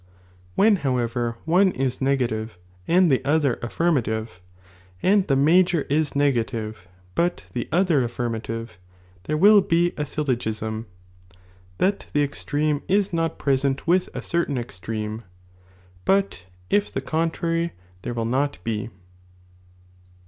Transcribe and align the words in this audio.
When 0.55 0.77
however 0.77 1.37
one 1.45 1.69
is 1.73 2.01
negative 2.01 2.57
">o 2.57 2.91
maior 2.93 2.97
and 2.97 3.11
the 3.11 3.23
other 3.23 3.59
affirmative, 3.61 4.41
and 5.03 5.27
the 5.27 5.35
major 5.35 5.83
is 5.91 6.13
nega 6.13 6.41
bepeKui°i 6.43 6.73
dvo 6.73 6.85
btic 7.29 7.41
the 7.53 7.69
other 7.71 8.01
affirmative, 8.03 8.79
there 9.25 9.37
will 9.37 9.61
be 9.61 9.93
a 9.97 10.07
syl 10.07 10.25
a^j^"'""' 10.25 10.33
iogUm, 10.37 10.85
that 11.77 12.07
the 12.13 12.23
extreme 12.23 12.81
is 12.87 13.13
not 13.13 13.37
present 13.37 13.85
with 13.85 14.09
a 14.15 14.23
certain 14.23 14.57
extreme, 14.57 15.21
but 16.03 16.45
if 16.71 16.91
the 16.91 16.99
contrary 17.01 17.73
there 18.01 18.15
will 18.15 18.25
not 18.25 18.57
be. 18.63 18.89